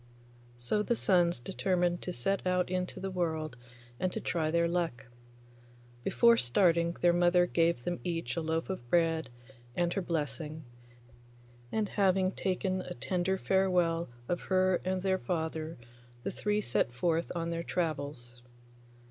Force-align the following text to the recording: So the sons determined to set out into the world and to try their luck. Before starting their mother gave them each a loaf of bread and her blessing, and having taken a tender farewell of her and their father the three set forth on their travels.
So 0.57 0.81
the 0.81 0.95
sons 0.95 1.39
determined 1.39 2.01
to 2.01 2.11
set 2.11 2.47
out 2.47 2.71
into 2.71 2.99
the 2.99 3.11
world 3.11 3.55
and 3.99 4.11
to 4.11 4.19
try 4.19 4.49
their 4.49 4.67
luck. 4.67 5.05
Before 6.03 6.37
starting 6.37 6.93
their 7.01 7.13
mother 7.13 7.45
gave 7.45 7.83
them 7.83 7.99
each 8.03 8.35
a 8.35 8.41
loaf 8.41 8.71
of 8.71 8.89
bread 8.89 9.29
and 9.75 9.93
her 9.93 10.01
blessing, 10.01 10.63
and 11.71 11.87
having 11.87 12.31
taken 12.31 12.81
a 12.81 12.95
tender 12.95 13.37
farewell 13.37 14.09
of 14.27 14.41
her 14.41 14.81
and 14.83 15.03
their 15.03 15.19
father 15.19 15.77
the 16.23 16.31
three 16.31 16.61
set 16.61 16.91
forth 16.91 17.31
on 17.35 17.51
their 17.51 17.61
travels. 17.61 18.41